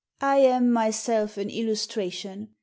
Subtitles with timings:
[0.23, 2.55] I am myself an illustration.